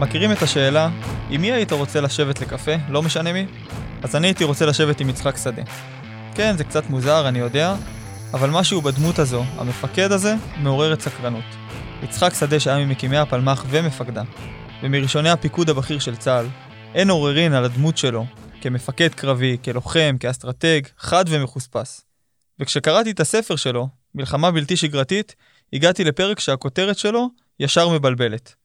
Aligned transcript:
מכירים 0.00 0.32
את 0.32 0.42
השאלה, 0.42 0.90
עם 1.30 1.40
מי 1.40 1.52
היית 1.52 1.72
רוצה 1.72 2.00
לשבת 2.00 2.40
לקפה, 2.40 2.72
לא 2.88 3.02
משנה 3.02 3.32
מי? 3.32 3.46
אז 4.02 4.16
אני 4.16 4.26
הייתי 4.26 4.44
רוצה 4.44 4.66
לשבת 4.66 5.00
עם 5.00 5.08
יצחק 5.08 5.36
שדה. 5.36 5.62
כן, 6.34 6.56
זה 6.56 6.64
קצת 6.64 6.90
מוזר, 6.90 7.28
אני 7.28 7.38
יודע, 7.38 7.74
אבל 8.34 8.50
משהו 8.50 8.82
בדמות 8.82 9.18
הזו, 9.18 9.44
המפקד 9.56 10.12
הזה, 10.12 10.34
מעורר 10.56 10.92
את 10.92 11.00
סקרנות. 11.00 11.44
יצחק 12.02 12.34
שדה 12.34 12.60
שהיה 12.60 12.86
ממקימי 12.86 13.16
הפלמ"ח 13.16 13.64
ומפקדה, 13.68 14.22
ומראשוני 14.82 15.30
הפיקוד 15.30 15.70
הבכיר 15.70 15.98
של 15.98 16.16
צה"ל, 16.16 16.46
אין 16.94 17.10
עוררין 17.10 17.52
על 17.52 17.64
הדמות 17.64 17.98
שלו, 17.98 18.26
כמפקד 18.60 19.14
קרבי, 19.14 19.56
כלוחם, 19.64 20.16
כאסטרטג, 20.20 20.80
חד 20.98 21.24
ומחוספס. 21.28 22.04
וכשקראתי 22.60 23.10
את 23.10 23.20
הספר 23.20 23.56
שלו, 23.56 23.88
מלחמה 24.14 24.50
בלתי 24.50 24.76
שגרתית, 24.76 25.34
הגעתי 25.72 26.04
לפרק 26.04 26.40
שהכותרת 26.40 26.98
שלו 26.98 27.28
ישר 27.60 27.88
מבלבלת. 27.88 28.59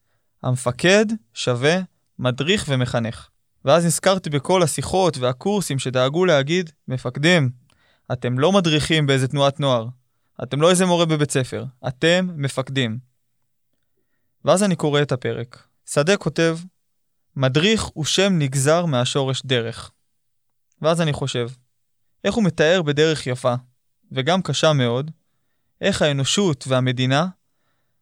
המפקד 0.46 1.06
שווה 1.34 1.76
מדריך 2.18 2.64
ומחנך. 2.68 3.28
ואז 3.64 3.86
נזכרתי 3.86 4.30
בכל 4.30 4.62
השיחות 4.62 5.18
והקורסים 5.18 5.78
שדאגו 5.78 6.24
להגיד, 6.24 6.70
מפקדים, 6.88 7.50
אתם 8.12 8.38
לא 8.38 8.52
מדריכים 8.52 9.06
באיזה 9.06 9.28
תנועת 9.28 9.60
נוער, 9.60 9.88
אתם 10.42 10.60
לא 10.60 10.70
איזה 10.70 10.86
מורה 10.86 11.06
בבית 11.06 11.30
ספר, 11.30 11.64
אתם 11.88 12.28
מפקדים. 12.36 12.98
ואז 14.44 14.62
אני 14.62 14.76
קורא 14.76 15.02
את 15.02 15.12
הפרק. 15.12 15.66
שדה 15.86 16.16
כותב, 16.16 16.58
מדריך 17.36 17.82
הוא 17.82 18.04
שם 18.04 18.32
נגזר 18.38 18.86
מהשורש 18.86 19.42
דרך. 19.44 19.90
ואז 20.82 21.00
אני 21.00 21.12
חושב, 21.12 21.48
איך 22.24 22.34
הוא 22.34 22.44
מתאר 22.44 22.82
בדרך 22.82 23.26
יפה, 23.26 23.54
וגם 24.12 24.42
קשה 24.42 24.72
מאוד, 24.72 25.10
איך 25.80 26.02
האנושות 26.02 26.64
והמדינה 26.68 27.26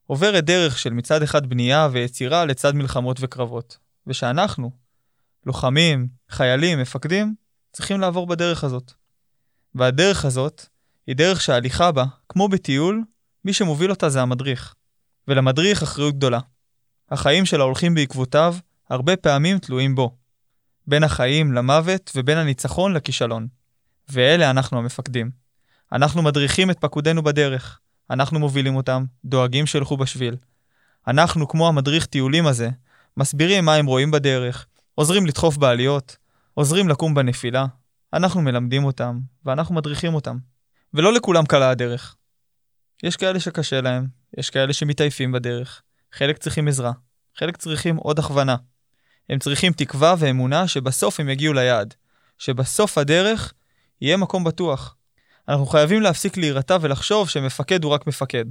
עוברת 0.06 0.44
דרך 0.44 0.78
של 0.78 0.92
מצד 0.92 1.22
אחד 1.22 1.46
בנייה 1.46 1.88
ויצירה 1.92 2.44
לצד 2.44 2.74
מלחמות 2.74 3.16
וקרבות, 3.20 3.78
ושאנחנו, 4.06 4.70
לוחמים, 5.46 6.08
חיילים, 6.30 6.80
מפקדים, 6.80 7.34
צריכים 7.72 8.00
לעבור 8.00 8.26
בדרך 8.26 8.64
הזאת. 8.64 8.92
והדרך 9.74 10.24
הזאת 10.24 10.66
היא 11.06 11.16
דרך 11.16 11.40
שההליכה 11.40 11.92
בה, 11.92 12.04
כמו 12.28 12.48
בטיול, 12.48 13.04
מי 13.44 13.52
שמוביל 13.52 13.90
אותה 13.90 14.08
זה 14.08 14.22
המדריך. 14.22 14.74
ולמדריך 15.28 15.82
אחריות 15.82 16.14
גדולה. 16.14 16.40
החיים 17.10 17.46
של 17.46 17.60
ההולכים 17.60 17.94
בעקבותיו 17.94 18.56
הרבה 18.90 19.16
פעמים 19.16 19.58
תלויים 19.58 19.94
בו. 19.94 20.16
בין 20.86 21.02
החיים 21.04 21.52
למוות 21.52 22.12
ובין 22.14 22.38
הניצחון 22.38 22.92
לכישלון. 22.92 23.46
ואלה 24.08 24.50
אנחנו 24.50 24.78
המפקדים. 24.78 25.30
אנחנו 25.92 26.22
מדריכים 26.22 26.70
את 26.70 26.78
פקודינו 26.78 27.22
בדרך. 27.22 27.80
אנחנו 28.10 28.38
מובילים 28.38 28.76
אותם, 28.76 29.04
דואגים 29.24 29.66
שילכו 29.66 29.96
בשביל. 29.96 30.36
אנחנו, 31.06 31.48
כמו 31.48 31.68
המדריך 31.68 32.06
טיולים 32.06 32.46
הזה, 32.46 32.68
מסבירים 33.16 33.64
מה 33.64 33.74
הם 33.74 33.86
רואים 33.86 34.10
בדרך, 34.10 34.66
עוזרים 34.94 35.26
לדחוף 35.26 35.56
בעליות, 35.56 36.16
עוזרים 36.54 36.88
לקום 36.88 37.14
בנפילה. 37.14 37.66
אנחנו 38.12 38.42
מלמדים 38.42 38.84
אותם, 38.84 39.18
ואנחנו 39.44 39.74
מדריכים 39.74 40.14
אותם. 40.14 40.38
ולא 40.94 41.12
לכולם 41.12 41.46
קלה 41.46 41.70
הדרך. 41.70 42.16
יש 43.02 43.16
כאלה 43.16 43.40
שקשה 43.40 43.80
להם, 43.80 44.06
יש 44.38 44.50
כאלה 44.50 44.72
שמתעייפים 44.72 45.32
בדרך, 45.32 45.82
חלק 46.12 46.38
צריכים 46.38 46.68
עזרה, 46.68 46.92
חלק 47.36 47.56
צריכים 47.56 47.96
עוד 47.96 48.18
הכוונה. 48.18 48.56
הם 49.28 49.38
צריכים 49.38 49.72
תקווה 49.72 50.14
ואמונה 50.18 50.68
שבסוף 50.68 51.20
הם 51.20 51.28
יגיעו 51.28 51.52
ליעד, 51.52 51.94
שבסוף 52.38 52.98
הדרך 52.98 53.52
יהיה 54.00 54.16
מקום 54.16 54.44
בטוח. 54.44 54.96
אנחנו 55.48 55.66
חייבים 55.66 56.02
להפסיק 56.02 56.36
להירתע 56.36 56.76
ולחשוב 56.80 57.28
שמפקד 57.28 57.84
הוא 57.84 57.92
רק 57.92 58.06
מפקד. 58.06 58.44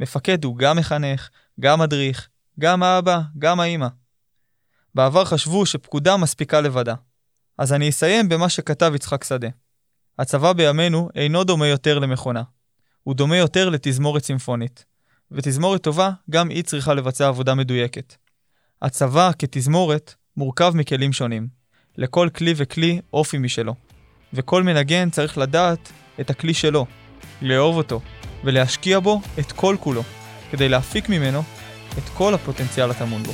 מפקד 0.00 0.44
הוא 0.44 0.56
גם 0.56 0.76
מחנך, 0.76 1.28
גם 1.60 1.80
מדריך, 1.80 2.28
גם 2.60 2.82
האבא, 2.82 3.20
גם 3.38 3.60
האימא. 3.60 3.88
בעבר 4.94 5.24
חשבו 5.24 5.66
שפקודה 5.66 6.16
מספיקה 6.16 6.60
לבדה. 6.60 6.94
אז 7.58 7.72
אני 7.72 7.88
אסיים 7.88 8.28
במה 8.28 8.48
שכתב 8.48 8.92
יצחק 8.94 9.24
שדה. 9.24 9.48
הצבא 10.18 10.52
בימינו 10.52 11.08
אינו 11.14 11.44
דומה 11.44 11.66
יותר 11.66 11.98
למכונה. 11.98 12.42
הוא 13.02 13.14
דומה 13.14 13.36
יותר 13.36 13.68
לתזמורת 13.68 14.22
צימפונית. 14.22 14.84
ותזמורת 15.32 15.82
טובה, 15.82 16.10
גם 16.30 16.48
היא 16.48 16.64
צריכה 16.64 16.94
לבצע 16.94 17.28
עבודה 17.28 17.54
מדויקת. 17.54 18.14
הצבא, 18.82 19.30
כתזמורת, 19.38 20.14
מורכב 20.36 20.72
מכלים 20.74 21.12
שונים. 21.12 21.48
לכל 21.96 22.28
כלי 22.36 22.54
וכלי 22.56 23.00
אופי 23.12 23.38
משלו. 23.38 23.74
וכל 24.32 24.62
מנגן 24.62 25.10
צריך 25.10 25.38
לדעת 25.38 25.92
את 26.20 26.30
הכלי 26.30 26.54
שלו, 26.54 26.86
לאהוב 27.42 27.76
אותו, 27.76 28.00
ולהשקיע 28.44 29.00
בו 29.00 29.20
את 29.38 29.52
כל 29.52 29.76
כולו, 29.80 30.02
כדי 30.50 30.68
להפיק 30.68 31.08
ממנו 31.08 31.42
את 31.98 32.08
כל 32.14 32.34
הפוטנציאל 32.34 32.90
הטמון 32.90 33.22
בו. 33.22 33.32